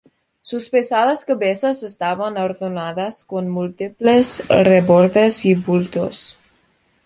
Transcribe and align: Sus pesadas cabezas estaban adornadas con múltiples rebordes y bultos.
Sus 0.41 0.67
pesadas 0.67 1.25
cabezas 1.25 1.83
estaban 1.83 2.35
adornadas 2.35 3.23
con 3.23 3.49
múltiples 3.49 4.43
rebordes 4.47 5.45
y 5.45 5.53
bultos. 5.53 6.39